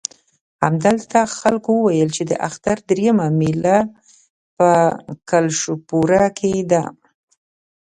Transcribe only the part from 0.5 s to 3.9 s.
همدلته خلکو وویل چې د اختر درېیمه مېله